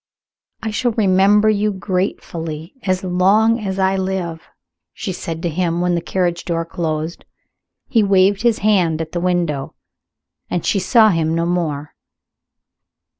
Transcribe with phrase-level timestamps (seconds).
[0.63, 4.41] "I shall remember you gratefully as long as I live,"
[4.93, 7.23] she said to him when the carriage door was closed.
[7.87, 9.75] He waved his hand at the window,
[10.49, 11.93] and she saw him no more.